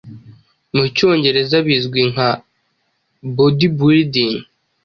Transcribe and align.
mu 0.75 0.85
cyongereza 0.95 1.57
bizwi 1.67 2.01
nka 2.11 2.29
'Bodybuilding' 2.37 4.43